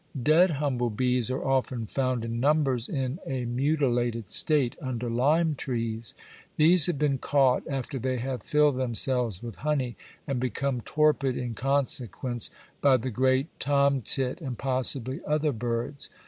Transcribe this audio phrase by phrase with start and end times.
[0.23, 6.15] Dead humble bees are often found in numbers in a mutilated state, under lime trees.
[6.57, 9.95] These have been caught after they have filled themselves with honey,
[10.25, 12.49] and become torpid in consequence,
[12.81, 16.09] by the great tomtit and possibly other birds.